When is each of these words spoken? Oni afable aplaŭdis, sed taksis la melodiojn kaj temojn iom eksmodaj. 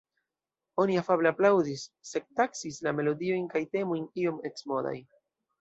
Oni 0.83 0.95
afable 1.01 1.29
aplaŭdis, 1.31 1.83
sed 2.13 2.27
taksis 2.41 2.81
la 2.89 2.97
melodiojn 3.01 3.47
kaj 3.55 3.65
temojn 3.77 4.11
iom 4.25 4.45
eksmodaj. 4.53 4.99